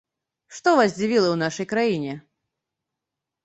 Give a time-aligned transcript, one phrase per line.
[0.59, 2.19] Што вас здзівіла ў нашай краіне?